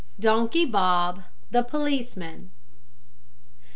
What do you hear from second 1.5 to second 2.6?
THE POLICEMAN.